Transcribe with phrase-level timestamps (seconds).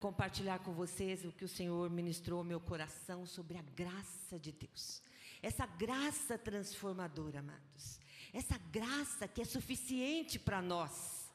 [0.00, 4.50] compartilhar com vocês o que o Senhor ministrou ao meu coração sobre a graça de
[4.50, 5.02] Deus.
[5.42, 8.00] Essa graça transformadora, amados.
[8.32, 11.30] Essa graça que é suficiente para nós.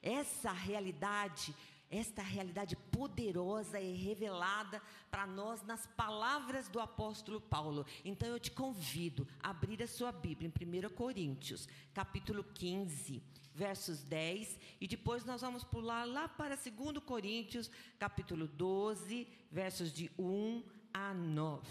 [0.00, 1.54] Essa realidade
[1.88, 7.86] esta realidade poderosa é revelada para nós nas palavras do apóstolo Paulo.
[8.04, 13.22] Então eu te convido a abrir a sua Bíblia em 1 Coríntios, capítulo 15,
[13.56, 20.10] versos 10, e depois nós vamos pular lá para 2 Coríntios, capítulo 12, versos de
[20.18, 21.66] 1 a 9.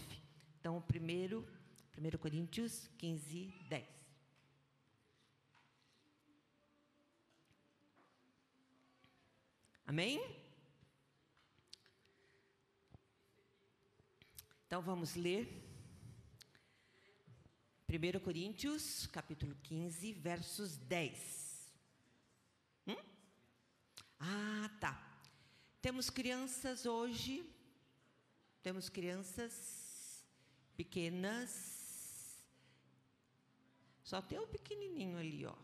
[0.60, 1.48] Então, primeiro,
[1.96, 3.86] 1 Coríntios 15, 10.
[9.86, 10.20] Amém?
[14.66, 15.48] Então vamos ler
[17.88, 21.45] 1 Coríntios, capítulo 15, versos 10.
[24.28, 25.00] Ah, tá.
[25.82, 27.48] Temos crianças hoje,
[28.64, 30.26] temos crianças
[30.76, 32.44] pequenas.
[34.04, 35.56] Só tem o pequenininho ali, ó.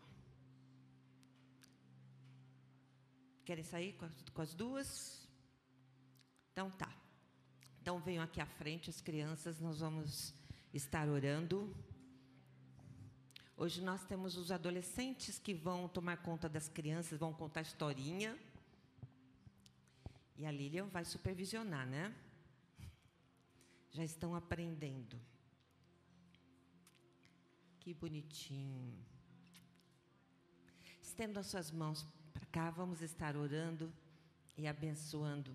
[3.44, 3.98] Querem sair
[4.32, 5.28] com as duas?
[6.52, 6.92] Então tá.
[7.80, 10.32] Então venham aqui à frente as crianças, nós vamos
[10.72, 11.74] estar orando.
[13.56, 18.38] Hoje nós temos os adolescentes que vão tomar conta das crianças, vão contar historinha.
[20.36, 22.14] E a Lilian vai supervisionar, né?
[23.90, 25.20] Já estão aprendendo.
[27.78, 28.96] Que bonitinho.
[31.00, 33.92] Estenda as suas mãos para cá, vamos estar orando
[34.56, 35.54] e abençoando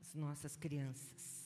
[0.00, 1.43] as nossas crianças.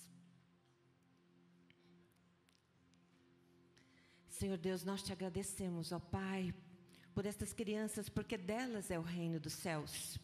[4.39, 6.55] Senhor Deus, nós te agradecemos, ó Pai,
[7.13, 10.19] por estas crianças, porque delas é o reino dos céus.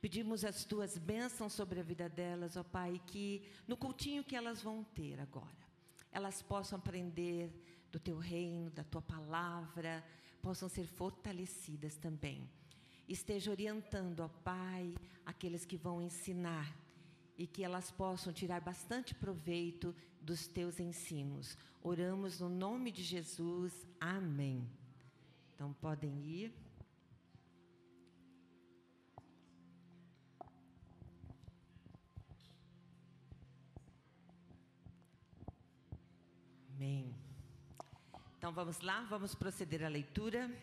[0.00, 4.60] Pedimos as tuas bênçãos sobre a vida delas, ó Pai, que no cultinho que elas
[4.60, 5.66] vão ter agora,
[6.12, 7.50] elas possam aprender
[7.90, 10.04] do teu reino, da tua palavra,
[10.42, 12.46] possam ser fortalecidas também
[13.08, 16.76] esteja orientando, ó Pai, aqueles que vão ensinar
[17.36, 19.94] e que elas possam tirar bastante proveito
[20.28, 21.56] dos teus ensinos.
[21.82, 23.72] Oramos no nome de Jesus.
[23.98, 24.68] Amém.
[25.54, 26.52] Então podem ir.
[36.74, 37.14] Amém.
[38.36, 40.54] Então vamos lá, vamos proceder à leitura.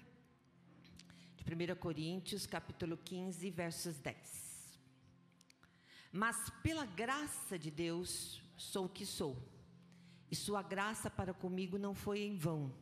[1.42, 4.80] 1 Coríntios, capítulo 15, versos 10.
[6.12, 9.36] Mas pela graça de Deus sou o que sou,
[10.36, 12.74] sua graça para comigo não foi em vão.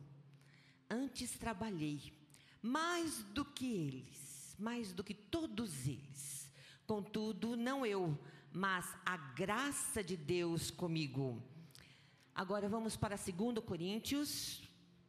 [0.90, 2.12] Antes trabalhei
[2.60, 6.50] mais do que eles, mais do que todos eles.
[6.86, 8.18] Contudo, não eu,
[8.52, 11.42] mas a graça de Deus comigo.
[12.34, 14.62] Agora vamos para 2 Coríntios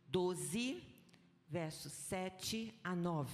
[0.08, 0.82] 12,
[1.50, 3.32] versos 7 a 9.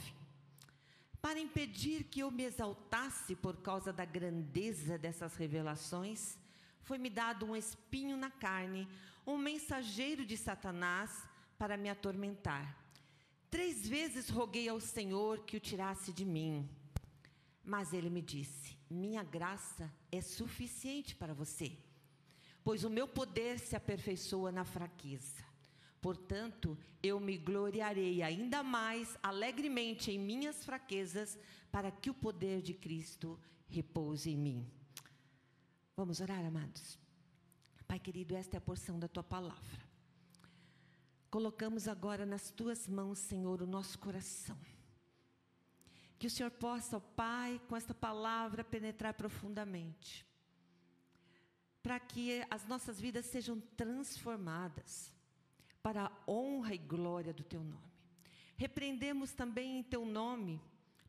[1.22, 6.38] Para impedir que eu me exaltasse por causa da grandeza dessas revelações,
[6.84, 8.88] foi-me dado um espinho na carne,
[9.26, 11.28] um mensageiro de Satanás
[11.58, 12.78] para me atormentar.
[13.50, 16.68] Três vezes roguei ao Senhor que o tirasse de mim.
[17.64, 21.78] Mas ele me disse: Minha graça é suficiente para você,
[22.64, 25.44] pois o meu poder se aperfeiçoa na fraqueza.
[26.02, 31.38] Portanto, eu me gloriarei ainda mais alegremente em minhas fraquezas,
[31.72, 33.40] para que o poder de Cristo
[33.70, 34.81] repouse em mim.
[36.02, 36.98] Vamos orar, amados.
[37.88, 39.84] Pai querido, esta é a porção da tua palavra.
[41.30, 44.58] Colocamos agora nas tuas mãos, Senhor, o nosso coração.
[46.18, 50.26] Que o Senhor possa, ó Pai, com esta palavra penetrar profundamente,
[51.84, 55.14] para que as nossas vidas sejam transformadas
[55.84, 57.94] para a honra e glória do teu nome.
[58.58, 60.60] Repreendemos também em teu nome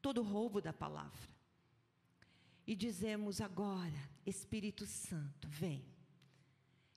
[0.03, 1.32] todo roubo da palavra.
[2.67, 5.85] E dizemos agora, Espírito Santo, vem,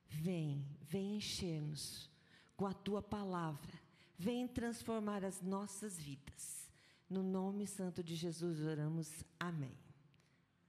[0.07, 2.09] vem, vem encher-nos
[2.55, 3.73] com a tua palavra,
[4.17, 6.71] vem transformar as nossas vidas.
[7.09, 9.77] No nome santo de Jesus oramos, amém.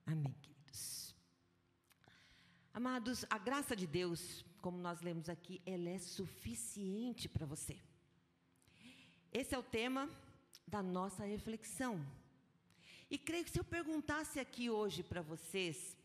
[0.04, 1.14] Amém, queridos.
[2.72, 7.78] Amados, a graça de Deus como nós lemos aqui, ela é suficiente para você.
[9.32, 10.10] Esse é o tema
[10.66, 12.04] da nossa reflexão.
[13.10, 15.96] E creio que se eu perguntasse aqui hoje para vocês,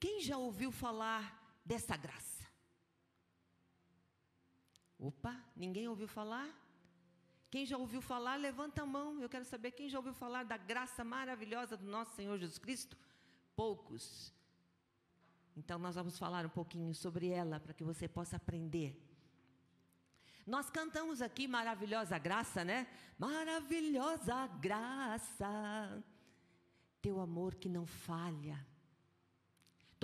[0.00, 2.46] quem já ouviu falar dessa graça?
[4.98, 6.48] Opa, ninguém ouviu falar?
[7.50, 9.20] Quem já ouviu falar, levanta a mão.
[9.20, 12.96] Eu quero saber quem já ouviu falar da graça maravilhosa do nosso Senhor Jesus Cristo.
[13.54, 14.32] Poucos.
[15.56, 19.02] Então, nós vamos falar um pouquinho sobre ela para que você possa aprender.
[20.46, 22.86] Nós cantamos aqui maravilhosa graça, né?
[23.18, 26.04] Maravilhosa graça,
[27.06, 28.58] teu amor que não falha.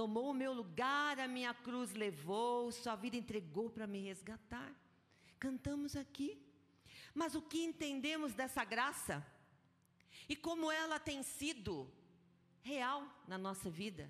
[0.00, 4.72] Tomou o meu lugar, a minha cruz levou, sua vida entregou para me resgatar.
[5.44, 6.30] Cantamos aqui.
[7.12, 9.26] Mas o que entendemos dessa graça?
[10.28, 11.90] E como ela tem sido
[12.60, 14.08] real na nossa vida?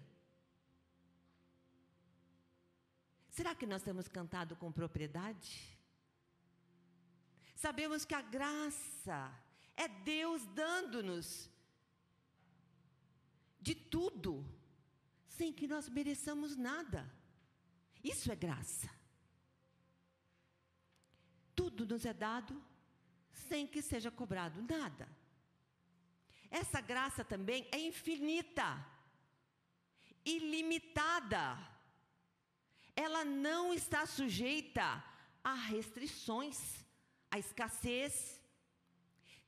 [3.30, 5.50] Será que nós temos cantado com propriedade?
[7.56, 9.32] Sabemos que a graça
[9.74, 11.50] é Deus dando-nos
[13.62, 14.44] de tudo,
[15.28, 17.00] sem que nós mereçamos nada.
[18.02, 18.90] Isso é graça.
[21.54, 22.60] Tudo nos é dado
[23.48, 25.08] sem que seja cobrado nada.
[26.50, 28.84] Essa graça também é infinita,
[30.24, 31.58] ilimitada.
[32.94, 35.02] Ela não está sujeita
[35.42, 36.58] a restrições,
[37.30, 38.40] a escassez.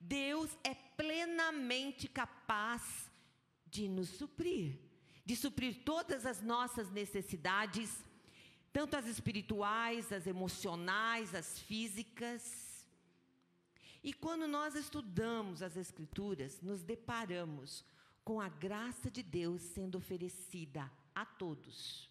[0.00, 3.03] Deus é plenamente capaz
[3.74, 4.78] de nos suprir,
[5.26, 7.90] de suprir todas as nossas necessidades,
[8.72, 12.86] tanto as espirituais, as emocionais, as físicas.
[14.00, 17.84] E quando nós estudamos as Escrituras, nos deparamos
[18.22, 22.08] com a graça de Deus sendo oferecida a todos,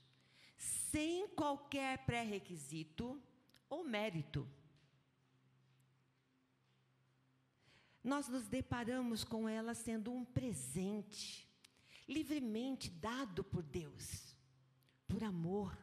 [0.58, 3.22] sem qualquer pré-requisito
[3.70, 4.46] ou mérito.
[8.04, 11.48] Nós nos deparamos com ela sendo um presente,
[12.08, 14.36] livremente dado por Deus,
[15.08, 15.78] por amor,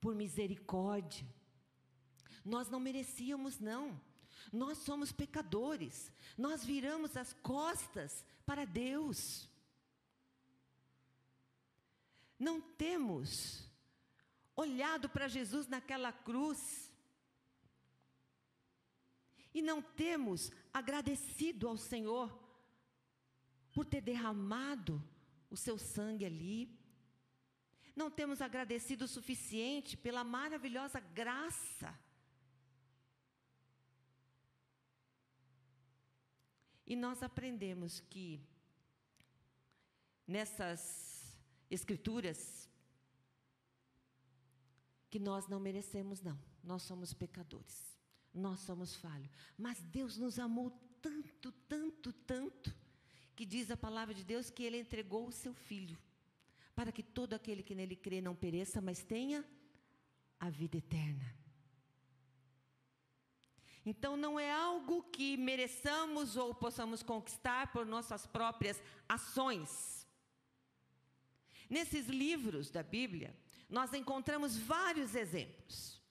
[0.00, 1.26] por misericórdia.
[2.44, 4.00] Nós não merecíamos, não.
[4.52, 9.48] Nós somos pecadores, nós viramos as costas para Deus.
[12.38, 13.68] Não temos
[14.54, 16.90] olhado para Jesus naquela cruz
[19.52, 22.47] e não temos agradecido ao Senhor
[23.78, 25.00] por ter derramado
[25.48, 26.76] o seu sangue ali.
[27.94, 31.96] Não temos agradecido o suficiente pela maravilhosa graça
[36.90, 38.40] E nós aprendemos que
[40.26, 41.38] nessas
[41.70, 42.66] escrituras
[45.10, 46.38] que nós não merecemos não.
[46.64, 47.94] Nós somos pecadores.
[48.32, 49.30] Nós somos falhos.
[49.58, 50.70] Mas Deus nos amou
[51.02, 52.74] tanto, tanto, tanto,
[53.38, 55.96] que diz a palavra de Deus que ele entregou o seu filho
[56.74, 59.44] para que todo aquele que nele crê não pereça, mas tenha
[60.40, 61.32] a vida eterna.
[63.86, 70.04] Então não é algo que mereçamos ou possamos conquistar por nossas próprias ações.
[71.70, 73.36] Nesses livros da Bíblia,
[73.68, 76.02] nós encontramos vários exemplos.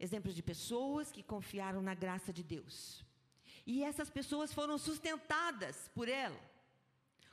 [0.00, 3.08] Exemplos de pessoas que confiaram na graça de Deus.
[3.66, 6.40] E essas pessoas foram sustentadas por ela,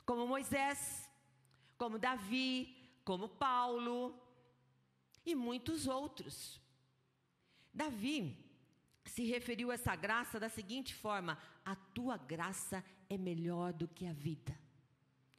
[0.04, 1.10] como Moisés,
[1.76, 4.14] como Davi, como Paulo
[5.24, 6.60] e muitos outros.
[7.72, 8.36] Davi,
[9.08, 14.06] se referiu a essa graça da seguinte forma: a tua graça é melhor do que
[14.06, 14.56] a vida.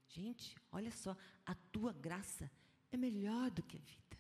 [0.08, 1.16] Gente, olha só,
[1.46, 2.50] a tua graça
[2.92, 4.18] é melhor do que a vida.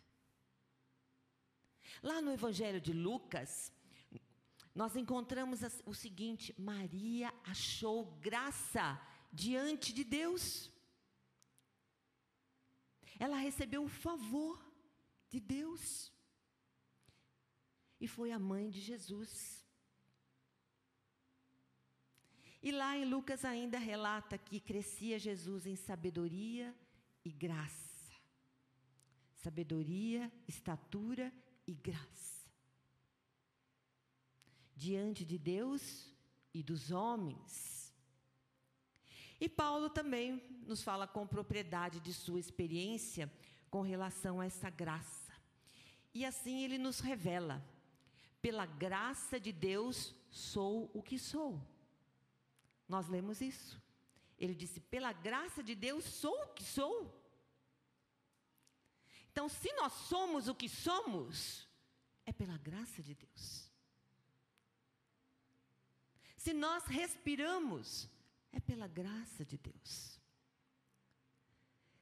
[2.01, 3.71] Lá no Evangelho de Lucas,
[4.79, 8.85] nós encontramos o seguinte: Maria achou graça
[9.29, 10.71] diante de Deus.
[13.19, 14.57] Ela recebeu o favor
[15.27, 16.13] de Deus
[17.99, 19.33] e foi a mãe de Jesus.
[22.63, 26.73] E lá em Lucas ainda relata que crescia Jesus em sabedoria
[27.25, 28.13] e graça.
[29.35, 31.33] Sabedoria, estatura
[31.67, 32.38] e graça.
[34.85, 35.83] Diante de Deus
[36.53, 37.93] e dos homens.
[39.41, 43.31] E Paulo também nos fala com propriedade de sua experiência
[43.69, 45.33] com relação a essa graça.
[46.13, 47.63] E assim ele nos revela
[48.41, 51.61] pela graça de Deus sou o que sou.
[52.87, 53.81] Nós lemos isso.
[54.37, 56.97] Ele disse: pela graça de Deus sou o que sou.
[59.31, 61.67] Então, se nós somos o que somos,
[62.25, 63.68] é pela graça de Deus.
[66.39, 68.09] Se nós respiramos,
[68.53, 70.17] é pela graça de Deus.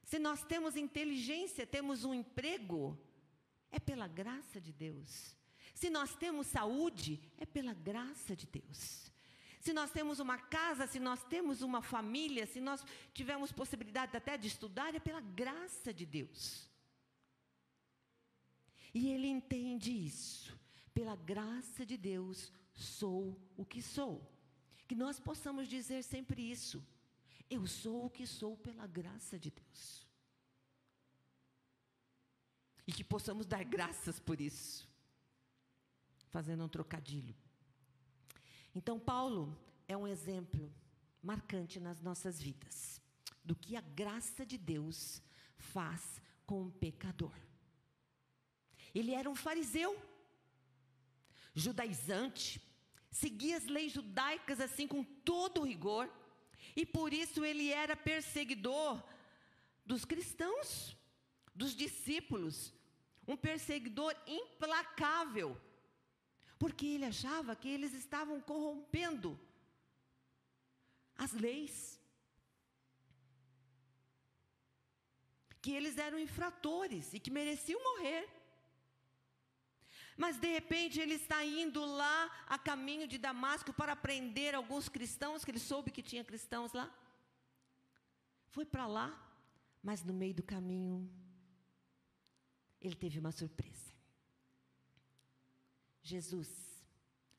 [0.04, 2.96] Se nós temos inteligência, temos um emprego,
[3.68, 5.36] é pela graça de Deus.
[5.74, 9.12] Se nós temos saúde, é pela graça de Deus.
[9.58, 14.36] Se nós temos uma casa, se nós temos uma família, se nós tivermos possibilidade até
[14.38, 16.70] de estudar, é pela graça de Deus.
[18.94, 20.56] E ele entende isso.
[20.94, 24.26] Pela graça de Deus, sou o que sou.
[24.86, 26.82] Que nós possamos dizer sempre isso.
[27.50, 30.06] Eu sou o que sou pela graça de Deus.
[32.86, 34.88] E que possamos dar graças por isso.
[36.28, 37.36] Fazendo um trocadilho.
[38.74, 40.72] Então, Paulo é um exemplo
[41.22, 43.00] marcante nas nossas vidas
[43.44, 45.22] do que a graça de Deus
[45.56, 47.34] faz com o pecador.
[48.94, 50.00] Ele era um fariseu,
[51.54, 52.60] judaizante,
[53.20, 56.08] seguia as leis judaicas assim com todo rigor,
[56.76, 59.02] e por isso ele era perseguidor
[59.84, 60.96] dos cristãos,
[61.54, 62.72] dos discípulos,
[63.26, 65.60] um perseguidor implacável,
[66.58, 69.38] porque ele achava que eles estavam corrompendo
[71.16, 72.00] as leis.
[75.60, 78.37] Que eles eram infratores e que mereciam morrer.
[80.22, 85.44] Mas de repente ele está indo lá a caminho de Damasco para prender alguns cristãos,
[85.44, 86.92] que ele soube que tinha cristãos lá.
[88.48, 89.08] Foi para lá,
[89.80, 91.08] mas no meio do caminho
[92.80, 93.94] ele teve uma surpresa.
[96.02, 96.48] Jesus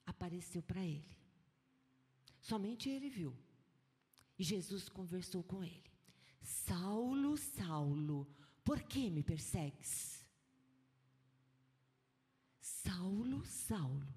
[0.05, 1.17] apareceu para ele.
[2.39, 3.35] Somente ele viu.
[4.37, 5.91] E Jesus conversou com ele:
[6.41, 8.25] Saulo, Saulo,
[8.63, 10.18] por que me persegues?
[12.83, 14.13] Saulo, Saulo,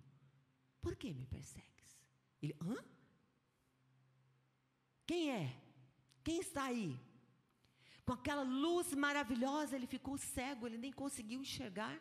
[0.81, 1.90] por que me persegues?
[2.40, 2.76] Ele, hã?
[5.07, 5.47] Quem é?
[6.25, 6.90] Quem está aí?
[8.04, 11.97] Com aquela luz maravilhosa, ele ficou cego, ele nem conseguiu enxergar.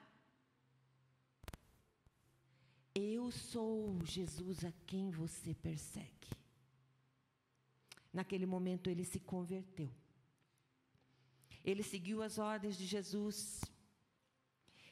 [2.94, 6.30] Eu sou Jesus a quem você persegue.
[8.12, 9.92] Naquele momento ele se converteu.
[11.64, 13.62] Ele seguiu as ordens de Jesus.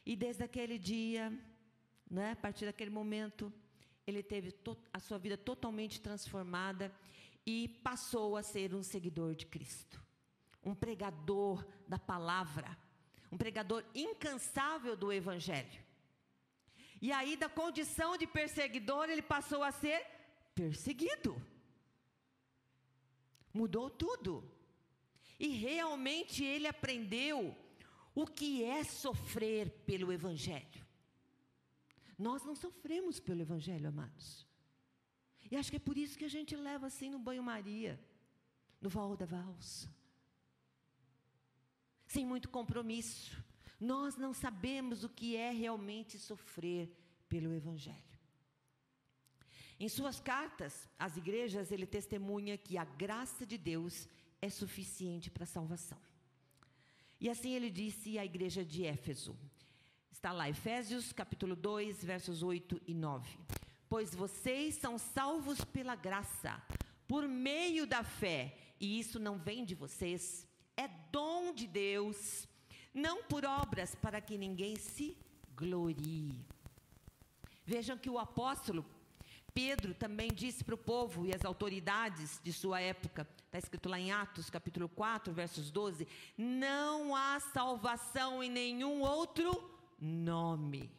[0.05, 1.23] E desde aquele dia,
[2.09, 3.53] né, a partir daquele momento,
[4.05, 4.53] ele teve
[4.91, 6.93] a sua vida totalmente transformada
[7.45, 10.01] e passou a ser um seguidor de Cristo.
[10.63, 12.77] Um pregador da palavra,
[13.31, 15.83] um pregador incansável do evangelho.
[17.01, 20.05] E aí, da condição de perseguidor, ele passou a ser
[20.53, 21.41] perseguido.
[23.53, 24.43] Mudou tudo.
[25.39, 27.55] E realmente ele aprendeu
[28.13, 30.78] o que é sofrer pelo Evangelho.
[32.19, 34.45] Nós não sofremos pelo Evangelho, amados.
[35.49, 37.97] E acho que é por isso que a gente leva assim no banho-maria,
[38.81, 39.89] no val da valsa.
[42.05, 43.41] Sem muito compromisso.
[43.79, 46.93] Nós não sabemos o que é realmente sofrer
[47.29, 48.19] pelo Evangelho.
[49.79, 54.09] Em suas cartas às igrejas, ele testemunha que a graça de Deus
[54.41, 56.01] é suficiente para a salvação.
[57.17, 59.37] E assim ele disse à igreja de Éfeso.
[60.11, 63.37] Está lá, Efésios capítulo 2, versos 8 e 9.
[63.87, 66.61] Pois vocês são salvos pela graça,
[67.07, 72.47] por meio da fé, e isso não vem de vocês, é dom de Deus,
[72.93, 75.17] não por obras para que ninguém se
[75.55, 76.45] glorie.
[77.65, 78.85] Vejam que o apóstolo
[79.53, 83.99] Pedro também disse para o povo e as autoridades de sua época, está escrito lá
[83.99, 90.91] em Atos capítulo 4, versos 12: não há salvação em nenhum outro nome.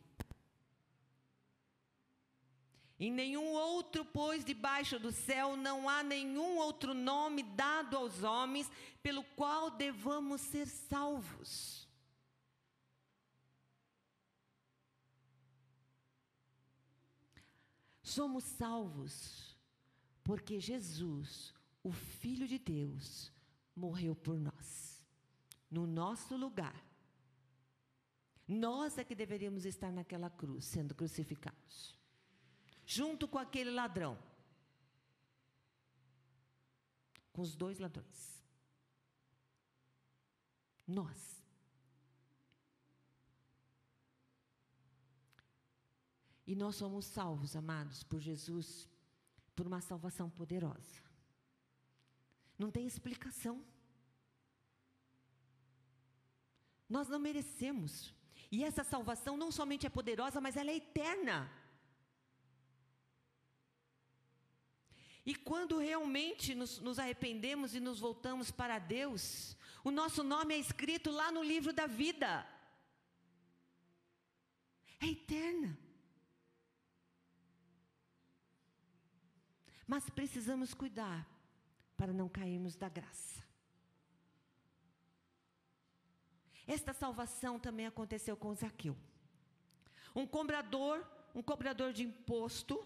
[2.98, 8.70] Em nenhum outro, pois, debaixo do céu não há nenhum outro nome dado aos homens
[9.02, 11.88] pelo qual devamos ser salvos.
[18.02, 19.56] Somos salvos
[20.22, 23.32] porque Jesus, o Filho de Deus,
[23.74, 25.02] morreu por nós,
[25.70, 26.89] no nosso lugar.
[28.50, 31.96] Nós é que deveríamos estar naquela cruz, sendo crucificados,
[32.84, 34.20] junto com aquele ladrão,
[37.32, 38.42] com os dois ladrões.
[40.84, 41.40] Nós.
[46.44, 48.88] E nós somos salvos, amados, por Jesus,
[49.54, 51.00] por uma salvação poderosa.
[52.58, 53.64] Não tem explicação.
[56.88, 58.12] Nós não merecemos.
[58.50, 61.50] E essa salvação não somente é poderosa, mas ela é eterna.
[65.24, 70.58] E quando realmente nos, nos, arrependemos e nos voltamos para Deus, o nosso nome é
[70.58, 72.46] escrito lá no livro da vida.
[74.98, 75.78] É eterna.
[79.86, 81.28] Mas precisamos cuidar
[81.96, 83.49] para não cairmos da graça.
[86.76, 88.96] Esta salvação também aconteceu com Zaqueu.
[90.14, 90.96] um cobrador,
[91.34, 92.76] um cobrador de imposto,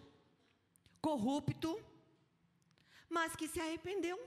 [1.07, 1.71] corrupto,
[3.17, 4.19] mas que se arrependeu.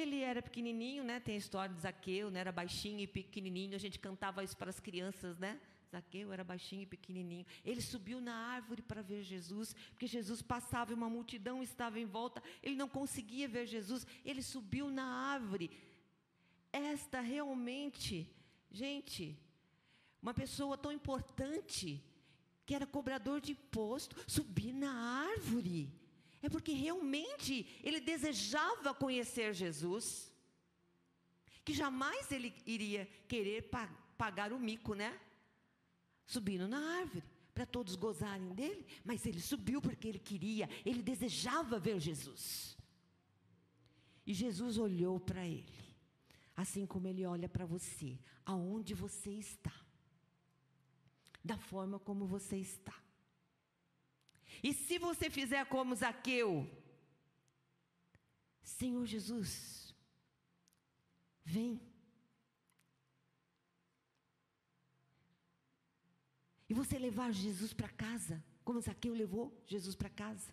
[0.00, 1.20] Ele era pequenininho, né?
[1.20, 2.40] Tem a história de Zaqueu, né?
[2.40, 3.74] Era baixinho e pequenininho.
[3.74, 5.58] A gente cantava isso para as crianças, né?
[5.90, 7.46] Zaqueu era baixinho e pequenininho.
[7.64, 12.04] Ele subiu na árvore para ver Jesus, porque Jesus passava e uma multidão estava em
[12.04, 12.42] volta.
[12.62, 14.06] Ele não conseguia ver Jesus.
[14.24, 15.70] Ele subiu na árvore.
[16.70, 18.30] Esta realmente,
[18.70, 19.38] gente,
[20.20, 22.04] uma pessoa tão importante,
[22.66, 24.92] que era cobrador de imposto, subir na
[25.30, 25.90] árvore.
[26.42, 30.30] É porque realmente ele desejava conhecer Jesus,
[31.64, 33.70] que jamais ele iria querer
[34.18, 35.18] pagar o mico, né?
[36.28, 41.80] Subindo na árvore, para todos gozarem dele, mas ele subiu porque ele queria, ele desejava
[41.80, 42.76] ver Jesus.
[44.26, 45.96] E Jesus olhou para ele,
[46.54, 49.72] assim como ele olha para você, aonde você está
[51.42, 52.94] da forma como você está.
[54.62, 56.70] E se você fizer como Zaqueu,
[58.62, 59.94] Senhor Jesus,
[61.42, 61.80] vem.
[66.68, 70.52] E você levar Jesus para casa, como Zaqueu levou Jesus para casa,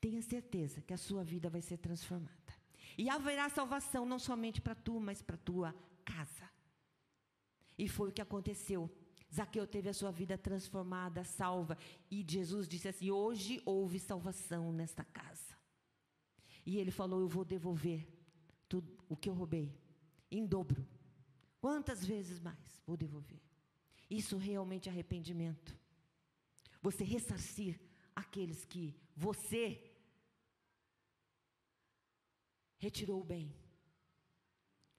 [0.00, 2.54] tenha certeza que a sua vida vai ser transformada.
[2.96, 5.74] E haverá salvação não somente para tu, mas para tua
[6.04, 6.48] casa.
[7.76, 8.88] E foi o que aconteceu
[9.34, 11.76] Zaqueu teve a sua vida transformada, salva.
[12.08, 15.56] E Jesus disse assim: Hoje houve salvação nesta casa.
[16.64, 18.06] E ele falou: Eu vou devolver
[18.68, 19.76] tudo o que eu roubei,
[20.30, 20.86] em dobro.
[21.60, 23.40] Quantas vezes mais vou devolver?
[24.10, 25.76] Isso realmente é arrependimento.
[26.82, 27.80] Você ressarcir
[28.14, 29.92] aqueles que você
[32.78, 33.54] retirou o bem,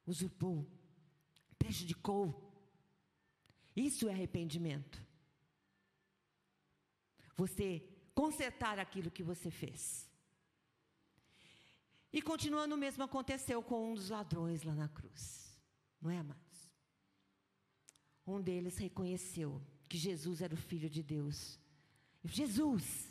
[0.05, 0.67] usurpou,
[1.57, 2.45] prejudicou,
[3.75, 5.03] isso é arrependimento.
[7.35, 10.09] Você consertar aquilo que você fez.
[12.11, 15.59] E continuando o mesmo aconteceu com um dos ladrões lá na cruz.
[16.01, 16.44] Não é, amados?
[18.25, 21.59] Um deles reconheceu que Jesus era o Filho de Deus.
[22.23, 23.07] Jesus,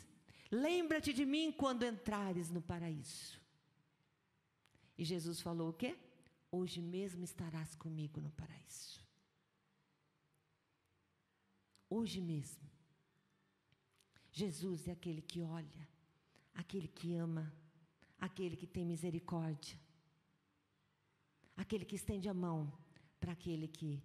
[0.51, 3.39] lembra-te de mim quando entrares no paraíso.
[4.97, 5.97] E Jesus falou o quê?
[6.51, 9.05] Hoje mesmo estarás comigo no paraíso
[11.95, 12.69] hoje mesmo.
[14.31, 15.87] Jesus é aquele que olha,
[16.53, 17.53] aquele que ama,
[18.19, 19.79] aquele que tem misericórdia,
[21.55, 22.71] aquele que estende a mão
[23.19, 24.03] para aquele que,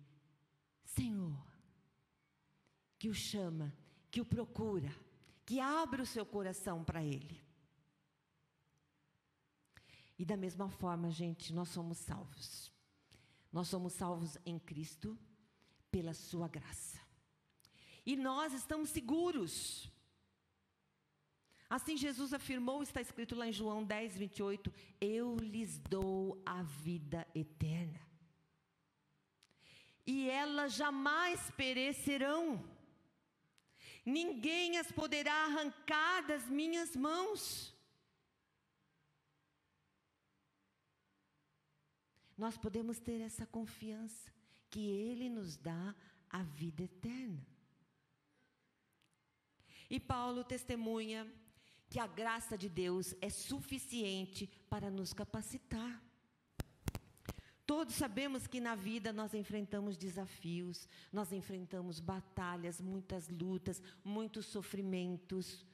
[0.94, 1.36] Senhor,
[2.98, 3.74] que o chama,
[4.10, 4.94] que o procura,
[5.44, 7.40] que abre o seu coração para Ele.
[10.18, 12.70] E da mesma forma, gente, nós somos salvos.
[13.52, 15.18] Nós somos salvos em Cristo
[15.90, 17.00] pela Sua graça
[18.04, 19.90] e nós estamos seguros.
[21.68, 27.26] Assim Jesus afirmou, está escrito lá em João 10, 28, eu lhes dou a vida
[27.34, 28.00] eterna.
[30.06, 32.64] E elas jamais perecerão.
[34.04, 37.74] Ninguém as poderá arrancar das minhas mãos.
[42.36, 44.32] Nós podemos ter essa confiança
[44.70, 45.94] que Ele nos dá
[46.30, 47.46] a vida eterna.
[49.90, 51.30] E Paulo testemunha
[51.90, 56.00] que a graça de Deus é suficiente para nos capacitar.
[57.70, 65.64] Todos sabemos que na vida nós enfrentamos desafios, nós enfrentamos batalhas, muitas lutas, muitos sofrimentos.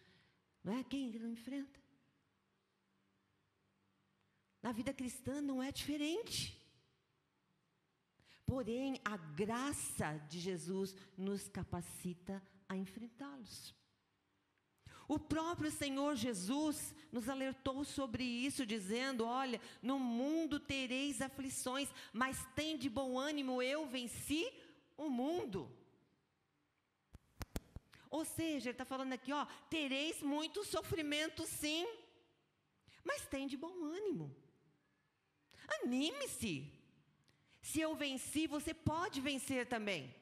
[0.62, 0.84] Não é?
[0.84, 1.80] Quem não enfrenta?
[4.62, 6.54] Na vida cristã não é diferente.
[8.44, 13.74] Porém, a graça de Jesus nos capacita a enfrentá-los.
[15.08, 22.44] O próprio Senhor Jesus nos alertou sobre isso, dizendo: Olha, no mundo tereis aflições, mas
[22.54, 24.52] tem de bom ânimo, eu venci
[24.96, 25.70] o mundo.
[28.10, 31.86] Ou seja, ele está falando aqui, ó, tereis muito sofrimento, sim,
[33.04, 34.34] mas tem de bom ânimo.
[35.82, 36.72] Anime-se.
[37.60, 40.14] Se eu venci, você pode vencer também.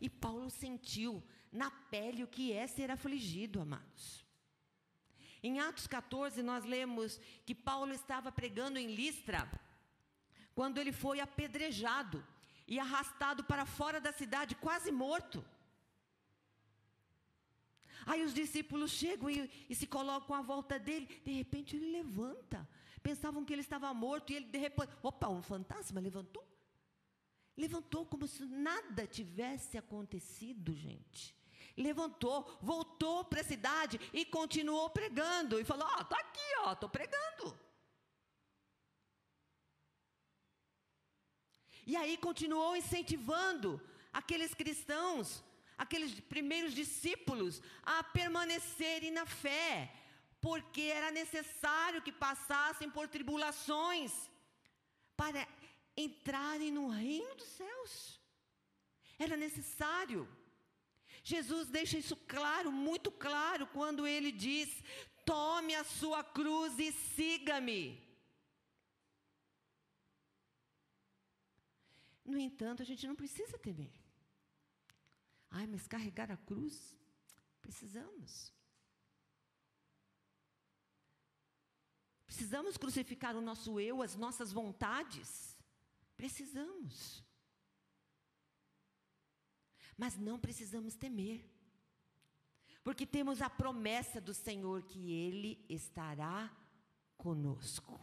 [0.00, 4.24] E Paulo sentiu na pele o que é ser afligido, amados.
[5.42, 9.50] Em Atos 14, nós lemos que Paulo estava pregando em Listra,
[10.54, 12.24] quando ele foi apedrejado
[12.68, 15.44] e arrastado para fora da cidade, quase morto.
[18.06, 21.06] Aí os discípulos chegam e, e, se colocam à volta dele.
[21.24, 22.68] De repente ele levanta.
[23.02, 26.46] Pensavam que ele estava morto e ele de repente, opa, um fantasma levantou.
[27.56, 31.39] Levantou como se nada tivesse acontecido, gente.
[31.76, 35.60] Levantou, voltou para a cidade e continuou pregando.
[35.60, 37.58] E falou: Ó, oh, tá aqui, ó, tô pregando.
[41.86, 43.80] E aí continuou incentivando
[44.12, 45.42] aqueles cristãos,
[45.76, 49.92] aqueles primeiros discípulos, a permanecerem na fé,
[50.40, 54.12] porque era necessário que passassem por tribulações
[55.16, 55.46] para
[55.96, 58.20] entrarem no reino dos céus.
[59.18, 60.28] Era necessário.
[61.22, 64.82] Jesus deixa isso claro, muito claro, quando ele diz:
[65.24, 68.02] Tome a sua cruz e siga-me.
[72.24, 73.92] No entanto, a gente não precisa temer.
[75.50, 76.96] Ai, mas carregar a cruz?
[77.60, 78.52] Precisamos.
[82.24, 85.56] Precisamos crucificar o nosso eu, as nossas vontades.
[86.16, 87.24] Precisamos.
[90.00, 91.44] Mas não precisamos temer.
[92.82, 96.50] Porque temos a promessa do Senhor que Ele estará
[97.18, 98.00] conosco.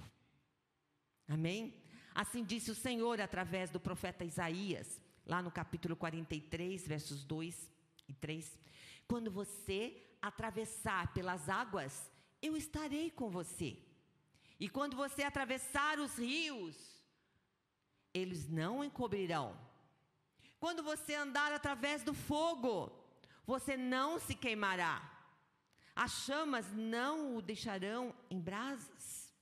[1.28, 1.74] Amém?
[2.14, 7.68] Assim disse o Senhor através do profeta Isaías, lá no capítulo 43, versos 2
[8.08, 8.60] e 3.
[9.08, 13.76] Quando você atravessar pelas águas, eu estarei com você.
[14.60, 16.76] E quando você atravessar os rios,
[18.14, 19.66] eles não encobrirão.
[20.60, 22.92] Quando você andar através do fogo,
[23.46, 25.02] você não se queimará.
[25.96, 29.34] As chamas não o deixarão em brasas.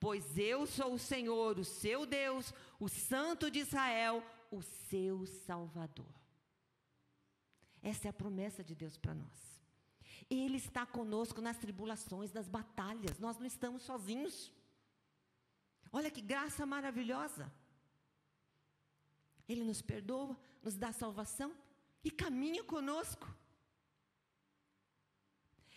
[0.00, 6.14] Pois eu sou o Senhor, o seu Deus, o Santo de Israel, o seu Salvador.
[7.82, 9.60] Essa é a promessa de Deus para nós.
[10.30, 14.52] Ele está conosco nas tribulações, nas batalhas, nós não estamos sozinhos.
[15.90, 17.50] Olha que graça maravilhosa.
[19.48, 21.54] Ele nos perdoa, nos dá salvação
[22.04, 23.26] e caminha conosco.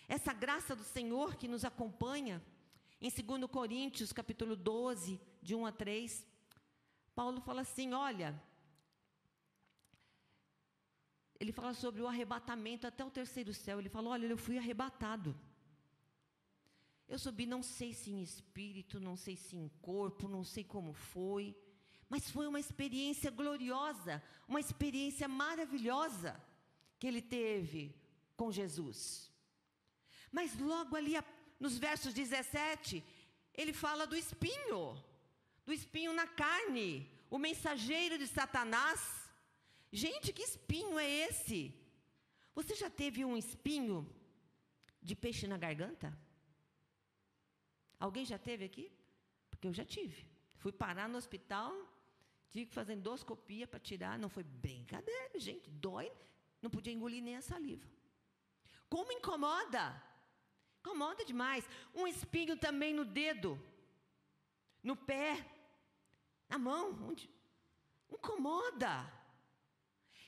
[0.08, 2.44] Essa graça do Senhor que nos acompanha,
[3.00, 6.28] em 2 Coríntios, capítulo 12, de 1 a 3,
[7.16, 8.40] Paulo fala assim: olha,
[11.40, 13.80] ele fala sobre o arrebatamento até o terceiro céu.
[13.80, 15.36] Ele fala: olha, eu fui arrebatado.
[17.08, 20.94] Eu subi, não sei se em espírito, não sei se em corpo, não sei como
[20.94, 21.58] foi,
[22.12, 26.32] mas foi uma experiência gloriosa, uma experiência maravilhosa
[27.00, 27.96] que ele teve
[28.36, 29.32] com Jesus.
[30.30, 31.14] Mas logo ali
[31.58, 33.02] nos versos 17,
[33.54, 34.82] ele fala do espinho,
[35.66, 39.00] do espinho na carne, o mensageiro de Satanás.
[39.90, 41.74] Gente, que espinho é esse?
[42.54, 43.98] Você já teve um espinho
[45.02, 46.10] de peixe na garganta?
[47.98, 48.92] Alguém já teve aqui?
[49.50, 50.28] Porque eu já tive.
[50.58, 51.72] Fui parar no hospital,
[52.52, 56.12] tive que fazer endoscopia para tirar, não foi brincadeira, gente, dói,
[56.62, 57.88] não podia engolir nem a saliva.
[58.90, 60.04] Como incomoda?
[60.82, 61.68] Incomoda demais.
[61.96, 63.58] Um espinho também no dedo,
[64.84, 65.46] no pé,
[66.50, 67.08] na mão.
[67.10, 67.30] Onde?
[68.10, 69.12] Incomoda.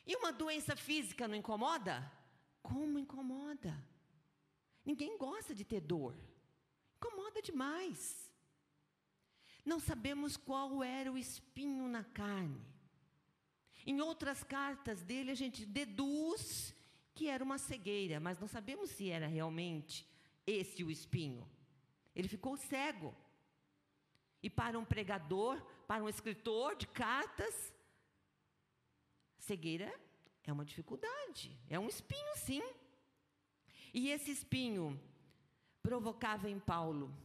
[0.06, 2.10] E uma doença física não incomoda?
[2.62, 3.74] Como incomoda?
[4.86, 6.16] Ninguém gosta de ter dor.
[6.98, 8.23] Incomoda demais.
[9.66, 12.62] Não sabemos qual era o espinho na carne.
[13.86, 16.76] Em outras cartas dele, a gente deduz
[17.14, 20.08] que era uma cegueira, mas não sabemos se era realmente
[20.46, 21.48] esse o espinho.
[22.16, 23.14] Ele ficou cego.
[24.42, 27.74] E para um pregador, para um escritor de cartas,
[29.38, 29.94] cegueira
[30.44, 32.64] é uma dificuldade, é um espinho, sim.
[33.94, 35.00] E esse espinho
[35.82, 37.16] provocava em Paulo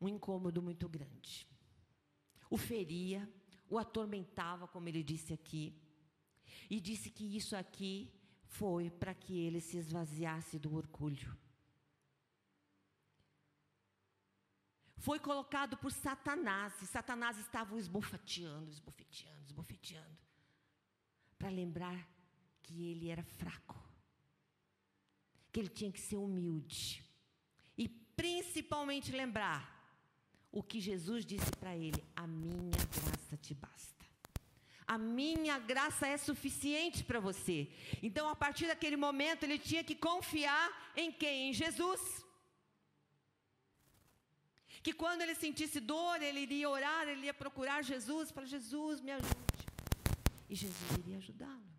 [0.00, 1.46] um incômodo muito grande.
[2.48, 3.28] O feria,
[3.68, 5.80] o atormentava, como ele disse aqui,
[6.68, 8.12] e disse que isso aqui
[8.44, 11.36] foi para que ele se esvaziasse do orgulho.
[14.96, 20.18] Foi colocado por Satanás, e Satanás estava esbofeteando, esbofeteando, esbofeteando,
[21.38, 22.06] para lembrar
[22.62, 23.80] que ele era fraco,
[25.50, 27.02] que ele tinha que ser humilde,
[27.78, 29.79] e principalmente lembrar
[30.52, 34.00] o que Jesus disse para ele: A minha graça te basta
[34.94, 37.58] a minha graça é suficiente para você.
[38.06, 41.50] Então, a partir daquele momento, ele tinha que confiar em quem?
[41.50, 42.00] Em Jesus.
[44.82, 49.12] Que quando ele sentisse dor, ele iria orar, ele ia procurar Jesus, para Jesus, me
[49.12, 49.64] ajude.
[50.48, 51.70] E Jesus iria ajudá-lo.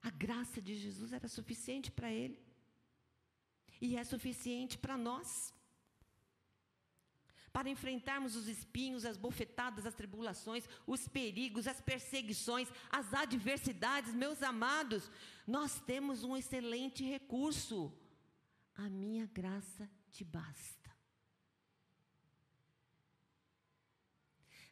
[0.00, 2.38] A graça de Jesus era suficiente para ele.
[3.80, 5.52] E é suficiente para nós.
[7.54, 14.42] Para enfrentarmos os espinhos, as bofetadas, as tribulações, os perigos, as perseguições, as adversidades, meus
[14.42, 15.08] amados,
[15.46, 17.96] nós temos um excelente recurso.
[18.74, 20.90] A minha graça te basta.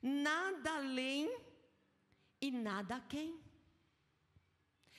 [0.03, 1.33] Nada além
[2.41, 3.41] e nada a quem.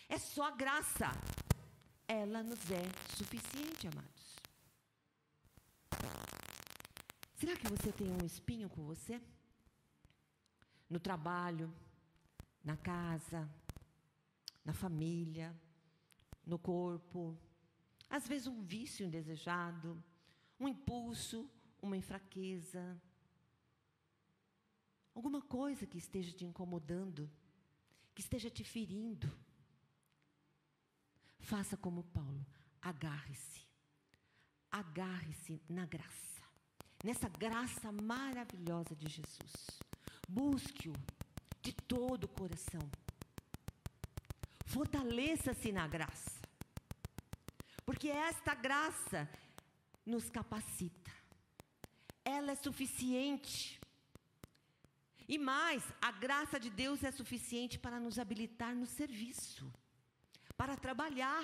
[0.08, 1.12] É só a graça.
[2.08, 2.86] Ela nos é
[3.18, 4.24] suficiente, amados.
[7.44, 9.22] Será que você tem um espinho com você?
[10.90, 11.70] No trabalho,
[12.64, 13.54] na casa,
[14.64, 15.54] na família,
[16.46, 17.38] no corpo.
[18.10, 20.02] Às vezes um vício indesejado,
[20.58, 21.52] um impulso,
[21.82, 22.98] uma enfraqueza.
[25.14, 27.30] Alguma coisa que esteja te incomodando,
[28.16, 29.30] que esteja te ferindo.
[31.40, 32.46] Faça como Paulo,
[32.82, 33.68] agarre-se.
[34.72, 36.33] Agarre-se na graça
[37.04, 39.54] nessa graça maravilhosa de Jesus.
[40.28, 40.94] Busque-o
[41.62, 42.82] de todo o coração.
[44.66, 46.42] Fortaleça-se na graça.
[47.86, 49.30] Porque esta graça
[50.06, 51.12] nos capacita.
[52.24, 53.80] Ela é suficiente.
[55.28, 59.72] E mais, a graça de Deus é suficiente para nos habilitar no serviço,
[60.56, 61.44] para trabalhar.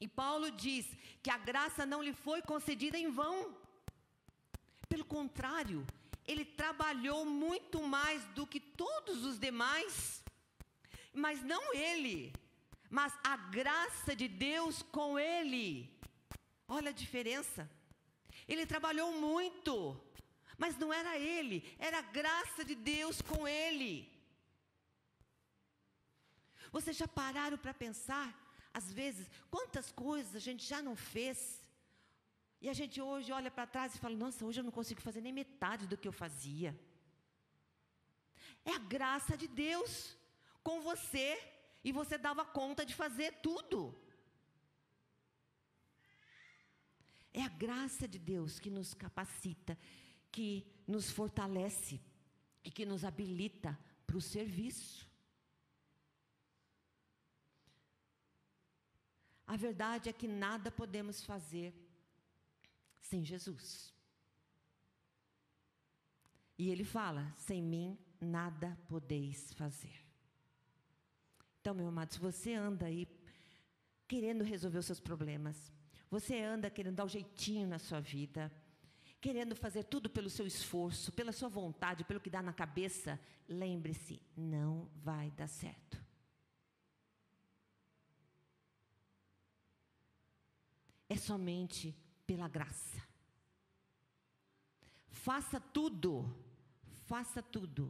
[0.00, 0.86] E Paulo diz
[1.22, 3.67] que a graça não lhe foi concedida em vão.
[4.88, 5.86] Pelo contrário,
[6.26, 10.22] ele trabalhou muito mais do que todos os demais,
[11.12, 12.32] mas não ele,
[12.90, 15.90] mas a graça de Deus com ele.
[16.66, 17.70] Olha a diferença.
[18.46, 20.00] Ele trabalhou muito,
[20.56, 24.10] mas não era ele, era a graça de Deus com ele.
[26.70, 28.28] Vocês já pararam para pensar,
[28.72, 31.57] às vezes, quantas coisas a gente já não fez
[32.60, 35.20] e a gente hoje olha para trás e fala: nossa, hoje eu não consigo fazer
[35.20, 36.78] nem metade do que eu fazia.
[38.64, 40.16] É a graça de Deus
[40.62, 41.38] com você
[41.84, 43.94] e você dava conta de fazer tudo.
[47.32, 49.78] É a graça de Deus que nos capacita,
[50.32, 52.00] que nos fortalece
[52.64, 55.08] e que nos habilita para o serviço.
[59.46, 61.72] A verdade é que nada podemos fazer
[63.08, 63.94] sem Jesus.
[66.58, 70.04] E ele fala: sem mim nada podeis fazer.
[71.60, 73.06] Então, meu amado, se você anda aí
[74.06, 75.72] querendo resolver os seus problemas,
[76.10, 78.50] você anda querendo dar um jeitinho na sua vida,
[79.20, 84.22] querendo fazer tudo pelo seu esforço, pela sua vontade, pelo que dá na cabeça, lembre-se,
[84.36, 86.02] não vai dar certo.
[91.08, 91.96] É somente
[92.28, 93.00] pela graça.
[95.08, 96.10] Faça tudo,
[97.06, 97.84] faça tudo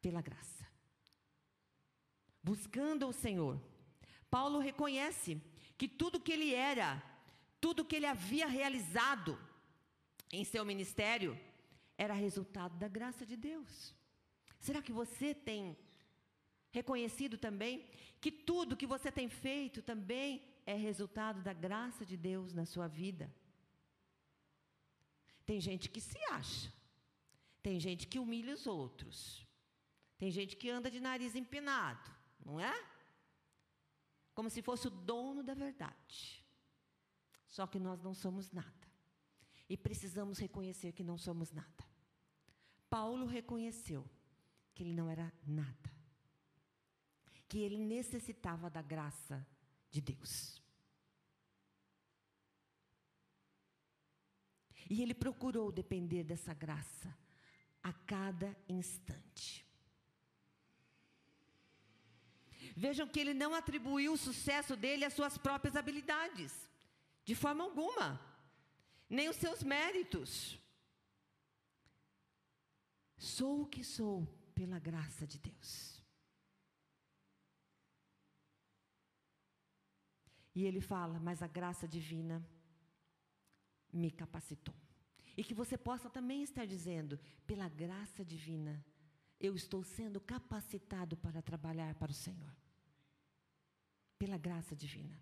[0.00, 0.66] pela graça.
[2.42, 3.60] Buscando o Senhor.
[4.30, 5.30] Paulo reconhece
[5.76, 6.90] que tudo que ele era,
[7.60, 9.38] tudo que ele havia realizado
[10.32, 11.38] em seu ministério,
[11.98, 13.94] era resultado da graça de Deus.
[14.58, 15.76] Será que você tem
[16.70, 17.86] reconhecido também
[18.18, 22.86] que tudo que você tem feito também é resultado da graça de Deus na sua
[22.86, 23.34] vida.
[25.46, 26.70] Tem gente que se acha,
[27.62, 29.46] tem gente que humilha os outros,
[30.18, 32.10] tem gente que anda de nariz empinado,
[32.44, 32.74] não é?
[34.34, 36.44] Como se fosse o dono da verdade.
[37.46, 38.86] Só que nós não somos nada.
[39.70, 41.84] E precisamos reconhecer que não somos nada.
[42.90, 44.04] Paulo reconheceu
[44.74, 45.90] que ele não era nada.
[47.48, 49.46] Que ele necessitava da graça
[49.90, 50.62] de Deus.
[54.90, 57.16] E ele procurou depender dessa graça
[57.82, 59.66] a cada instante.
[62.76, 66.52] Vejam que ele não atribuiu o sucesso dele às suas próprias habilidades,
[67.24, 68.20] de forma alguma,
[69.10, 70.58] nem os seus méritos.
[73.16, 75.97] Sou o que sou pela graça de Deus.
[80.58, 82.44] E ele fala, mas a graça divina
[83.92, 84.74] me capacitou.
[85.36, 87.16] E que você possa também estar dizendo,
[87.46, 88.84] pela graça divina,
[89.38, 92.52] eu estou sendo capacitado para trabalhar para o Senhor.
[94.18, 95.16] Pela graça divina.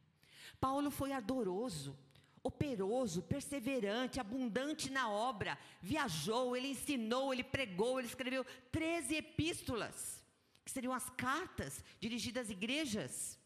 [0.59, 1.95] Paulo foi ardoroso,
[2.43, 5.59] operoso, perseverante, abundante na obra.
[5.83, 10.25] Viajou, ele ensinou, ele pregou, ele escreveu 13 epístolas,
[10.65, 13.39] que seriam as cartas dirigidas às igrejas.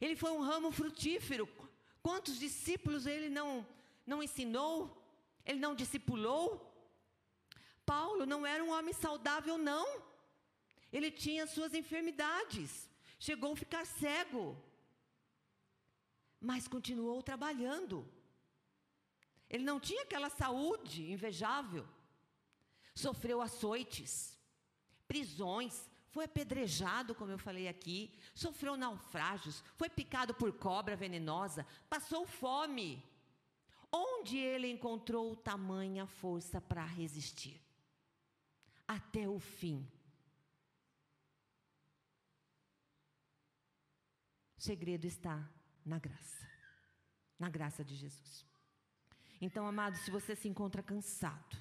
[0.00, 1.48] Ele foi um ramo frutífero.
[2.02, 3.66] Quantos discípulos ele não
[4.06, 4.74] não ensinou,
[5.44, 6.66] ele não discipulou.
[7.86, 10.02] Paulo não era um homem saudável, não.
[10.92, 14.56] Ele tinha suas enfermidades, chegou a ficar cego,
[16.40, 18.06] mas continuou trabalhando.
[19.48, 21.86] Ele não tinha aquela saúde invejável.
[22.94, 24.36] Sofreu açoites,
[25.06, 32.26] prisões, foi apedrejado, como eu falei aqui, sofreu naufrágios, foi picado por cobra venenosa, passou
[32.26, 33.02] fome.
[33.92, 37.60] Onde ele encontrou tamanha força para resistir?
[38.86, 39.88] Até o fim.
[44.58, 45.48] O segredo está
[45.84, 46.46] na graça,
[47.38, 48.46] na graça de Jesus.
[49.40, 51.56] Então, amado, se você se encontra cansado,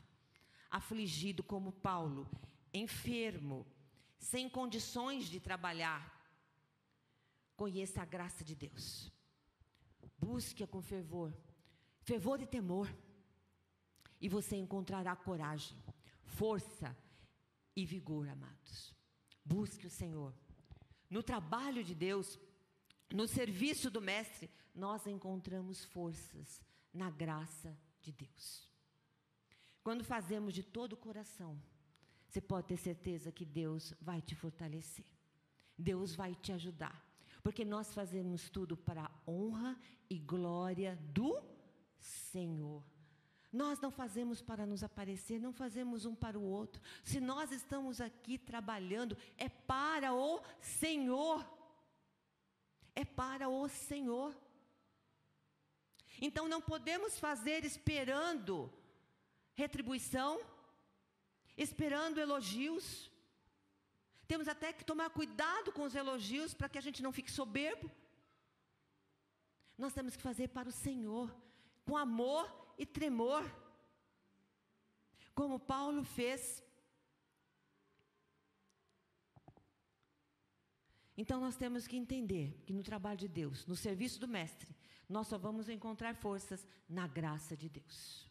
[0.70, 2.30] afligido como Paulo,
[2.74, 3.66] enfermo,
[4.19, 6.01] sem condições de trabalhar,
[7.55, 9.12] conheça a graça de Deus.
[10.17, 11.34] Busque-a com fervor,
[12.01, 12.93] fervor e temor,
[14.19, 15.77] e você encontrará coragem,
[16.23, 16.95] força
[17.75, 18.93] e vigor, amados.
[19.43, 20.34] Busque o Senhor.
[21.10, 22.38] No trabalho de Deus,
[23.12, 26.62] no serviço do Mestre, nós encontramos forças
[26.93, 28.69] na graça de Deus.
[29.82, 31.60] Quando fazemos de todo o coração,
[32.30, 35.06] você pode ter certeza que Deus vai te fortalecer.
[35.76, 37.04] Deus vai te ajudar.
[37.42, 39.76] Porque nós fazemos tudo para a honra
[40.08, 41.42] e glória do
[41.98, 42.84] Senhor.
[43.52, 46.80] Nós não fazemos para nos aparecer, não fazemos um para o outro.
[47.04, 51.44] Se nós estamos aqui trabalhando, é para o Senhor.
[52.94, 54.38] É para o Senhor.
[56.22, 58.72] Então não podemos fazer esperando
[59.56, 60.39] retribuição
[61.65, 63.12] esperando elogios.
[64.26, 67.91] Temos até que tomar cuidado com os elogios para que a gente não fique soberbo.
[69.78, 71.28] Nós temos que fazer para o Senhor,
[71.86, 72.45] com amor
[72.78, 73.43] e tremor.
[75.36, 76.63] Como Paulo fez.
[81.17, 84.74] Então nós temos que entender que no trabalho de Deus, no serviço do Mestre,
[85.10, 88.29] nós só vamos encontrar forças na graça de Deus.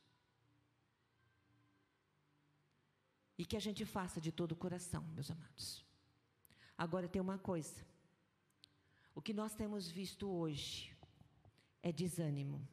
[3.38, 5.86] E que a gente faça de todo o coração, meus amados.
[6.76, 7.86] Agora tem uma coisa.
[9.14, 10.96] O que nós temos visto hoje
[11.82, 12.66] é desânimo.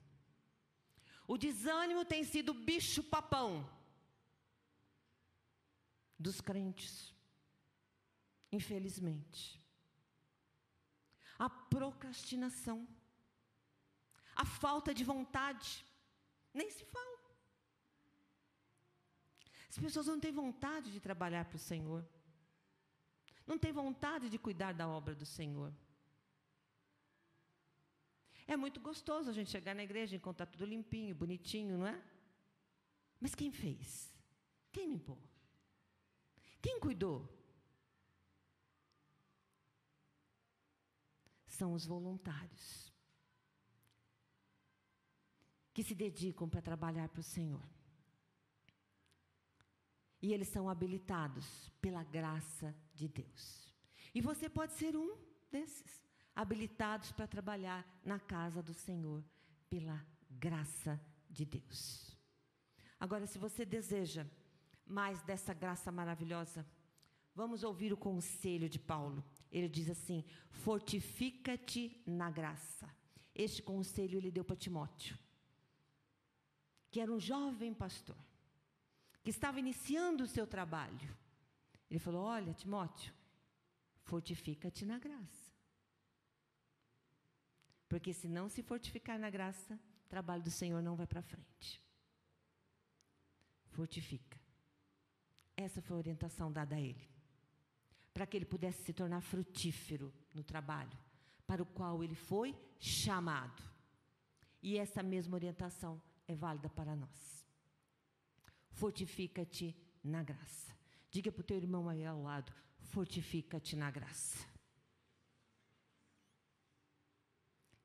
[1.28, 3.68] O desânimo tem sido o bicho papão
[6.18, 7.14] dos crentes.
[8.52, 9.60] Infelizmente.
[11.38, 12.88] A procrastinação.
[14.36, 15.86] A falta de vontade.
[16.54, 17.15] Nem se fala.
[19.76, 22.02] As pessoas não têm vontade de trabalhar para o Senhor.
[23.46, 25.74] Não têm vontade de cuidar da obra do Senhor.
[28.48, 32.02] É muito gostoso a gente chegar na igreja e encontrar tudo limpinho, bonitinho, não é?
[33.20, 34.14] Mas quem fez?
[34.72, 35.22] Quem limpou?
[36.62, 37.28] Quem cuidou?
[41.48, 42.94] São os voluntários
[45.74, 47.75] que se dedicam para trabalhar para o Senhor.
[50.26, 51.46] E eles são habilitados
[51.80, 53.72] pela graça de Deus.
[54.12, 55.16] E você pode ser um
[55.52, 56.02] desses,
[56.36, 59.24] habilitados para trabalhar na casa do Senhor
[59.70, 62.18] pela graça de Deus.
[63.00, 64.26] Agora, se você deseja
[64.84, 66.66] mais dessa graça maravilhosa,
[67.36, 69.24] vamos ouvir o conselho de Paulo.
[69.52, 72.90] Ele diz assim: fortifica-te na graça.
[73.36, 75.20] Este conselho ele deu para Timóteo,
[76.90, 78.18] que era um jovem pastor
[79.26, 81.10] que estava iniciando o seu trabalho.
[81.90, 83.12] Ele falou: Olha, Timóteo,
[84.04, 85.52] fortifica-te na graça.
[87.90, 91.82] Porque se não se fortificar na graça, o trabalho do Senhor não vai para frente.
[93.72, 94.40] Fortifica.
[95.58, 97.10] Essa foi a orientação dada a ele.
[98.14, 100.98] Para que ele pudesse se tornar frutífero no trabalho
[101.48, 103.64] para o qual ele foi chamado.
[104.62, 107.45] E essa mesma orientação é válida para nós
[108.76, 110.74] fortifica-te na graça.
[111.10, 112.54] Diga para o teu irmão aí ao lado:
[112.94, 114.46] fortifica-te na graça.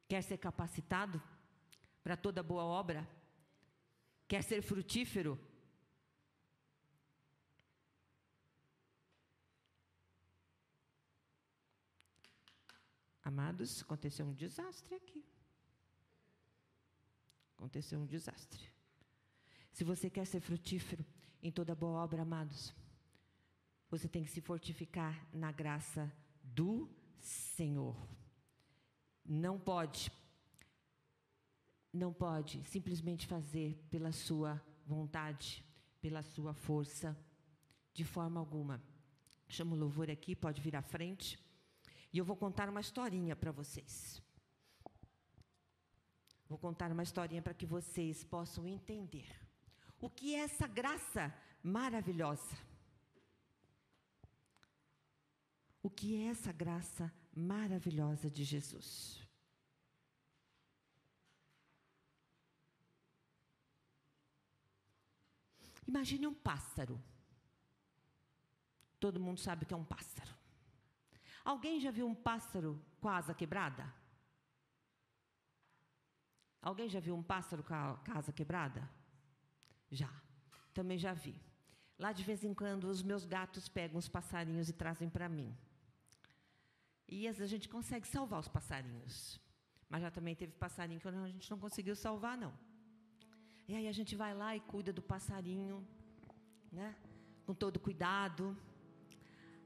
[0.08, 1.22] Quer ser capacitado
[2.02, 3.08] para toda boa obra?
[4.26, 5.38] Quer ser frutífero?
[13.22, 15.24] Amados, aconteceu um desastre aqui.
[17.54, 18.79] Aconteceu um desastre.
[19.72, 21.04] Se você quer ser frutífero
[21.42, 22.74] em toda boa obra, amados,
[23.90, 26.10] você tem que se fortificar na graça
[26.42, 27.96] do Senhor.
[29.24, 30.12] Não pode
[31.92, 35.64] não pode simplesmente fazer pela sua vontade,
[36.00, 37.16] pela sua força,
[37.92, 38.80] de forma alguma.
[39.48, 41.36] Chama o louvor aqui, pode vir à frente.
[42.12, 44.22] E eu vou contar uma historinha para vocês.
[46.48, 49.49] Vou contar uma historinha para que vocês possam entender
[50.00, 52.56] o que é essa graça maravilhosa.
[55.82, 59.26] O que é essa graça maravilhosa de Jesus?
[65.86, 67.02] Imagine um pássaro.
[68.98, 70.32] Todo mundo sabe que é um pássaro.
[71.44, 73.92] Alguém já viu um pássaro com a asa quebrada?
[76.62, 78.99] Alguém já viu um pássaro com a asa quebrada?
[79.90, 80.10] Já.
[80.72, 81.34] Também já vi.
[81.98, 85.54] Lá de vez em quando os meus gatos pegam os passarinhos e trazem para mim.
[87.08, 89.40] E às vezes a gente consegue salvar os passarinhos.
[89.88, 92.52] Mas já também teve passarinho que a gente não conseguiu salvar, não.
[93.68, 95.86] E aí a gente vai lá e cuida do passarinho,
[96.70, 96.94] né?
[97.44, 98.56] Com todo cuidado.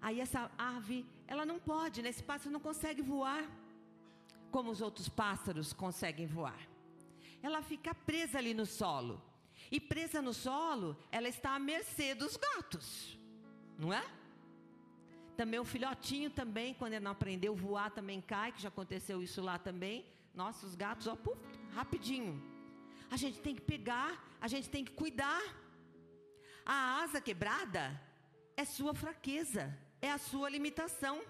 [0.00, 2.08] Aí essa ave, ela não pode, né?
[2.08, 3.42] Esse pássaro não consegue voar
[4.50, 6.60] como os outros pássaros conseguem voar.
[7.42, 9.22] Ela fica presa ali no solo.
[9.70, 13.18] E presa no solo, ela está à mercê dos gatos.
[13.78, 14.04] Não é?
[15.36, 19.42] Também o filhotinho também, quando ele não aprendeu voar, também cai, que já aconteceu isso
[19.42, 20.04] lá também.
[20.34, 21.38] Nossa, os gatos, ó, puf,
[21.74, 22.40] rapidinho.
[23.10, 25.42] A gente tem que pegar, a gente tem que cuidar.
[26.64, 28.00] A asa quebrada
[28.56, 31.22] é sua fraqueza, é a sua limitação.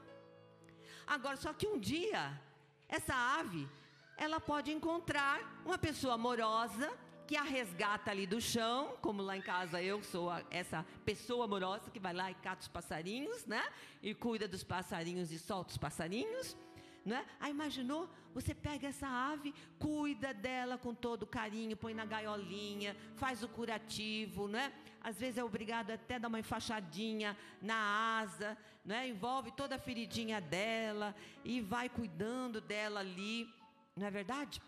[1.07, 2.41] Agora, só que um dia,
[2.89, 3.68] essa ave,
[4.16, 6.93] ela pode encontrar uma pessoa amorosa,
[7.27, 11.47] que a resgata ali do chão, como lá em casa eu sou a, essa pessoa
[11.47, 13.62] amorosa que vai lá e cata os passarinhos, né?
[14.03, 16.57] E cuida dos passarinhos e solta os passarinhos,
[17.05, 17.25] né?
[17.41, 18.11] Aí imaginou?
[18.35, 24.47] Você pega essa ave, cuida dela com todo carinho, põe na gaiolinha, faz o curativo,
[24.47, 24.72] né?
[25.01, 29.09] Às vezes é obrigado até a dar uma enfaixadinha na asa, né?
[29.09, 33.49] Envolve toda a feridinha dela e vai cuidando dela ali,
[33.97, 34.61] não é verdade?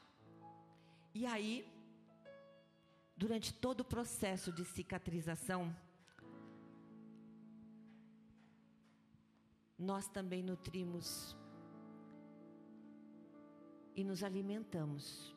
[1.15, 1.76] E aí
[3.17, 5.75] durante todo o processo de cicatrização,
[9.79, 11.37] nós também nutrimos
[13.95, 15.35] e nos alimentamos.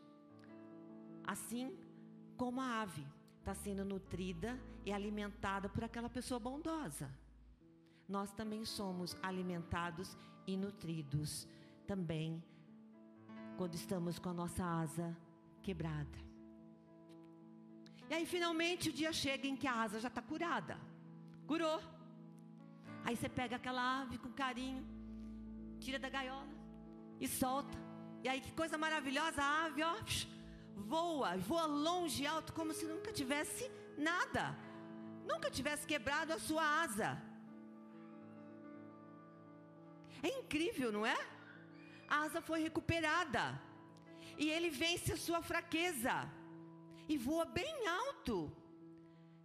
[1.24, 1.78] Assim
[2.36, 3.06] como a ave
[3.40, 7.10] está sendo nutrida e alimentada por aquela pessoa bondosa.
[8.08, 10.18] Nós também somos alimentados
[10.48, 11.48] e nutridos
[11.86, 12.44] também
[13.58, 15.16] quando estamos com a nossa asa
[15.62, 16.29] quebrada.
[18.10, 20.76] E aí finalmente o dia chega em que a asa já está curada.
[21.46, 21.80] Curou.
[23.06, 24.84] Aí você pega aquela ave com carinho,
[25.80, 26.54] tira da gaiola
[27.20, 27.78] e solta.
[28.24, 29.96] E aí que coisa maravilhosa, a ave, ó,
[30.76, 34.58] voa, voa longe, alto, como se nunca tivesse nada.
[35.32, 37.10] Nunca tivesse quebrado a sua asa.
[40.24, 41.18] É incrível, não é?
[42.10, 43.44] A asa foi recuperada.
[44.38, 46.16] E ele vence a sua fraqueza
[47.10, 48.52] e voa bem alto.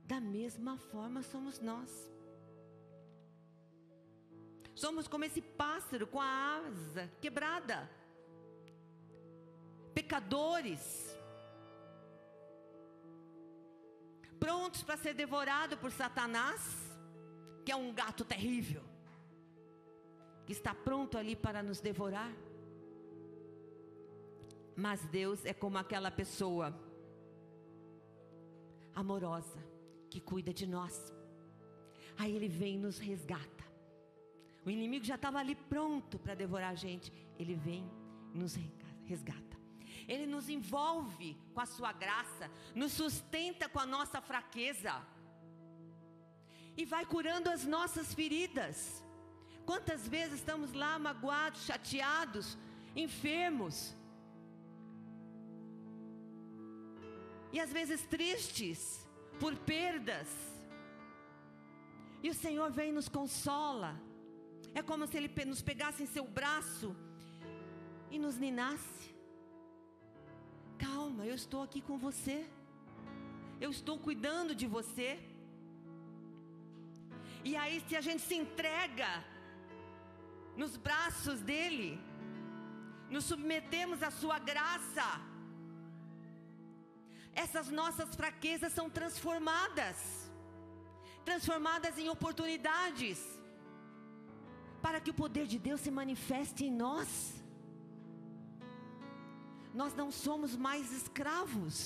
[0.04, 1.90] Da mesma forma somos nós.
[4.74, 7.90] Somos como esse pássaro com a asa quebrada.
[9.94, 11.16] Pecadores.
[14.38, 16.60] Prontos para ser devorado por Satanás,
[17.64, 18.82] que é um gato terrível,
[20.44, 22.32] que está pronto ali para nos devorar.
[24.76, 26.78] Mas Deus é como aquela pessoa
[28.94, 29.58] amorosa
[30.10, 31.12] que cuida de nós.
[32.16, 33.64] Aí ele vem e nos resgata.
[34.64, 37.12] O inimigo já estava ali pronto para devorar a gente.
[37.38, 37.90] Ele vem
[38.32, 38.56] e nos
[39.04, 39.54] resgata.
[40.06, 45.02] Ele nos envolve com a sua graça, nos sustenta com a nossa fraqueza
[46.76, 49.02] e vai curando as nossas feridas.
[49.64, 52.58] Quantas vezes estamos lá magoados, chateados,
[52.94, 53.96] enfermos,
[57.54, 58.80] e às vezes tristes
[59.40, 60.30] por perdas.
[62.24, 63.90] E o Senhor vem e nos consola.
[64.78, 66.88] É como se Ele nos pegasse em seu braço
[68.10, 69.06] e nos ninasse.
[70.84, 72.38] Calma, eu estou aqui com você.
[73.60, 75.10] Eu estou cuidando de você.
[77.44, 79.10] E aí, se a gente se entrega
[80.56, 82.00] nos braços dEle,
[83.14, 85.06] nos submetemos à Sua graça,
[87.34, 90.24] essas nossas fraquezas são transformadas
[91.24, 93.18] transformadas em oportunidades
[94.82, 97.10] para que o poder de Deus se manifeste em nós.
[99.80, 101.76] nós não somos mais escravos,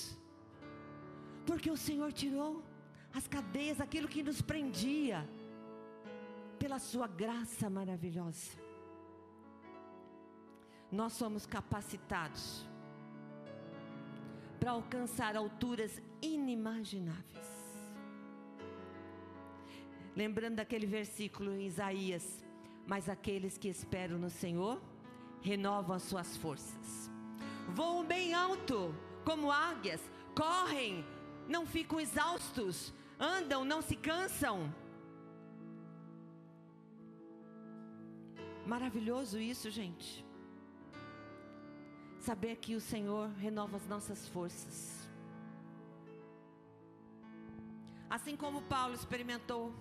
[1.47, 2.51] porque o Senhor tirou
[3.19, 5.19] as cadeias, aquilo que nos prendia,
[6.59, 8.51] pela Sua graça maravilhosa.
[11.01, 12.45] Nós somos capacitados
[14.69, 17.49] para alcançar alturas inimagináveis.
[20.15, 22.45] Lembrando daquele versículo em Isaías:
[22.87, 24.79] Mas aqueles que esperam no Senhor
[25.41, 27.11] renovam as suas forças,
[27.75, 28.95] voam bem alto,
[29.25, 30.03] como águias,
[30.35, 31.03] correm,
[31.49, 34.71] não ficam exaustos, andam, não se cansam.
[38.67, 40.28] Maravilhoso isso, gente.
[42.21, 45.09] Saber que o Senhor renova as nossas forças.
[48.11, 49.73] Assim como Paulo experimentou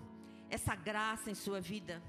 [0.50, 2.02] essa graça em sua vida,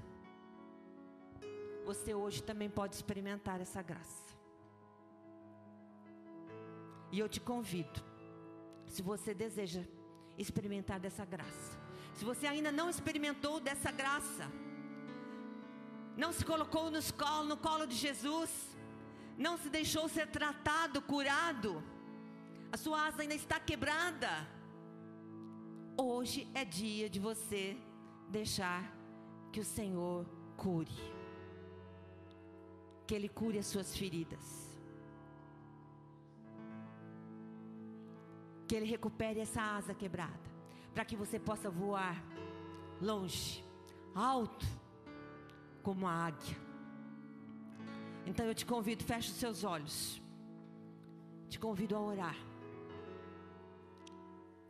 [1.85, 4.29] você hoje também pode experimentar essa graça.
[7.11, 7.99] E eu te convido,
[8.85, 9.83] se você deseja
[10.37, 11.79] experimentar dessa graça,
[12.13, 14.49] se você ainda não experimentou dessa graça,
[16.15, 18.51] não se colocou nos colo, no colo de Jesus,
[19.45, 21.81] não se deixou ser tratado, curado,
[22.71, 24.29] a sua asa ainda está quebrada.
[25.97, 27.77] Hoje é dia de você
[28.29, 28.93] deixar
[29.51, 30.25] que o Senhor
[30.57, 30.99] cure.
[33.07, 34.45] Que Ele cure as suas feridas.
[38.67, 40.49] Que Ele recupere essa asa quebrada.
[40.93, 42.21] Para que você possa voar
[43.01, 43.63] longe,
[44.13, 44.65] alto,
[45.81, 46.68] como a águia.
[48.29, 50.21] Então eu te convido, feche os seus olhos.
[51.51, 52.37] Te convido a orar.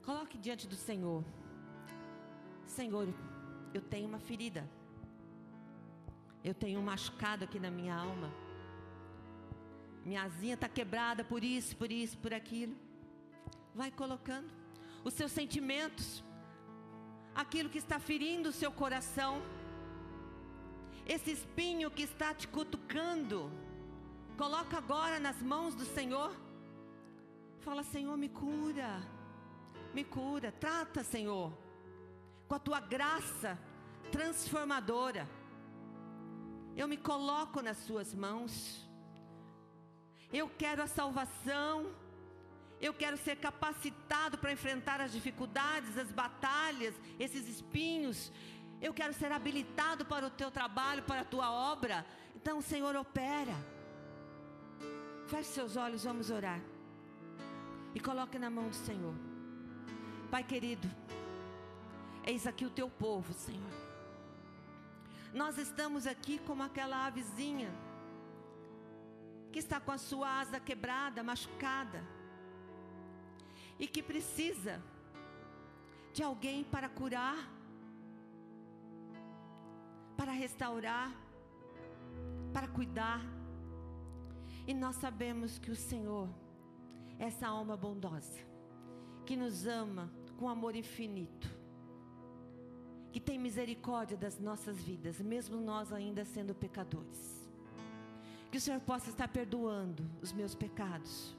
[0.01, 1.21] Coloque diante do Senhor.
[2.65, 3.07] Senhor,
[3.73, 4.63] eu tenho uma ferida.
[6.41, 8.31] Eu tenho um machucado aqui na minha alma.
[10.05, 12.77] Minha asinha está quebrada por isso, por isso, por aquilo.
[13.75, 14.49] Vai colocando
[15.03, 16.23] os seus sentimentos,
[17.35, 19.41] aquilo que está ferindo o seu coração,
[21.13, 23.37] esse espinho que está te cutucando.
[24.37, 26.31] Coloca agora nas mãos do Senhor.
[27.65, 28.91] Fala, Senhor, me cura.
[29.93, 30.49] Me cura.
[30.65, 31.51] Trata, Senhor
[32.49, 33.57] com a tua graça
[34.11, 35.29] transformadora.
[36.75, 38.51] Eu me coloco nas suas mãos.
[40.33, 41.93] Eu quero a salvação.
[42.81, 48.31] Eu quero ser capacitado para enfrentar as dificuldades, as batalhas, esses espinhos.
[48.81, 52.05] Eu quero ser habilitado para o teu trabalho, para a tua obra.
[52.35, 53.55] Então, Senhor, opera.
[55.27, 56.61] Feche seus olhos, vamos orar.
[57.93, 59.13] E coloque na mão do Senhor.
[60.31, 60.87] Pai querido,
[62.25, 63.71] Eis aqui o teu povo, Senhor.
[65.33, 67.71] Nós estamos aqui como aquela avezinha
[69.51, 72.03] que está com a sua asa quebrada, machucada,
[73.79, 74.79] e que precisa
[76.13, 77.49] de alguém para curar,
[80.29, 81.11] para restaurar,
[82.53, 83.19] para cuidar.
[84.67, 86.29] E nós sabemos que o Senhor
[87.17, 88.39] é essa alma bondosa,
[89.25, 90.07] que nos ama
[90.37, 91.49] com amor infinito
[93.11, 97.49] que tem misericórdia das nossas vidas, mesmo nós ainda sendo pecadores.
[98.51, 101.35] Que o Senhor possa estar perdoando os meus pecados.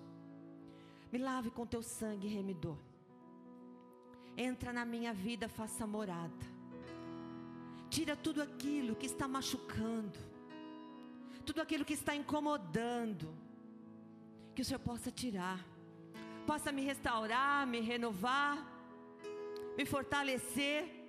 [1.12, 2.76] Me lave com teu sangue remidor.
[4.36, 6.59] Entra na minha vida, faça morada.
[7.91, 10.18] Tira tudo aquilo que está machucando,
[11.45, 13.28] tudo aquilo que está incomodando.
[14.55, 15.64] Que o Senhor possa tirar,
[16.47, 18.57] possa me restaurar, me renovar,
[19.76, 21.01] me fortalecer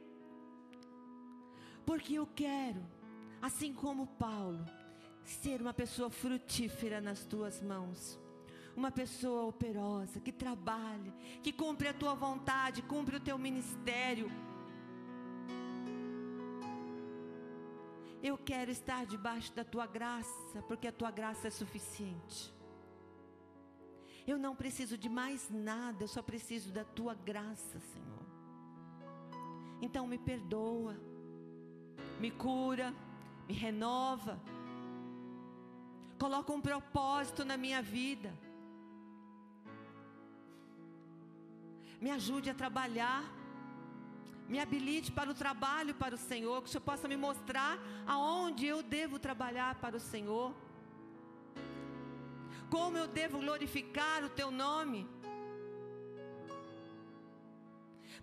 [1.85, 2.81] porque eu quero,
[3.41, 4.65] assim como Paulo,
[5.23, 8.19] ser uma pessoa frutífera nas tuas mãos.
[8.75, 11.13] Uma pessoa operosa, que trabalha,
[11.43, 14.31] que cumpre a tua vontade, cumpre o teu ministério.
[18.21, 22.53] Eu quero estar debaixo da tua graça, porque a tua graça é suficiente.
[24.27, 28.25] Eu não preciso de mais nada, eu só preciso da tua graça, Senhor.
[29.81, 30.95] Então me perdoa
[32.21, 32.93] me cura,
[33.47, 34.39] me renova,
[36.19, 38.31] coloca um propósito na minha vida,
[41.99, 43.23] me ajude a trabalhar,
[44.51, 47.73] me habilite para o trabalho para o Senhor, que o Senhor possa me mostrar
[48.15, 50.53] aonde eu devo trabalhar para o Senhor,
[52.69, 55.01] como eu devo glorificar o Teu nome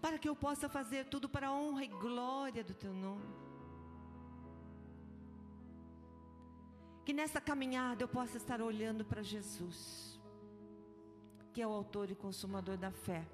[0.00, 3.34] para que eu possa fazer tudo para a honra e glória do teu nome.
[7.04, 10.06] Que nessa caminhada eu possa estar olhando para Jesus.
[11.52, 13.26] que é o autor e consumador da fé,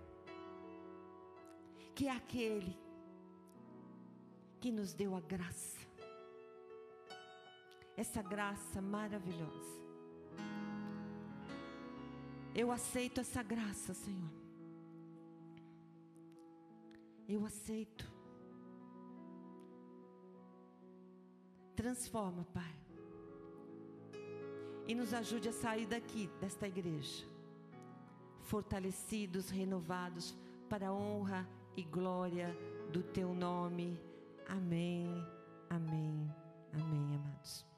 [1.95, 2.84] que é aquele
[4.65, 5.79] que nos deu a graça,
[7.99, 9.79] essa graça maravilhosa.
[12.55, 14.31] Eu aceito essa graça, Senhor.
[17.29, 18.11] Eu aceito.
[21.77, 22.75] Transforma, Pai.
[24.89, 27.27] E nos ajude a sair daqui, desta igreja,
[28.41, 30.35] fortalecidos, renovados,
[30.71, 31.47] para a honra
[31.77, 32.57] e glória
[32.91, 34.14] do Teu nome.
[34.47, 35.27] Amém,
[35.71, 36.31] amém,
[36.73, 37.74] amém, amados.